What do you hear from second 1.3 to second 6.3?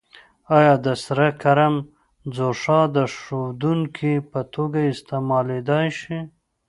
کرم ځوښا د ښودونکي په توګه استعمالیدای شي؟